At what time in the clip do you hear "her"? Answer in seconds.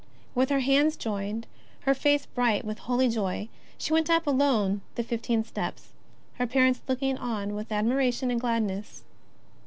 0.49-0.61, 1.81-1.93, 6.39-6.47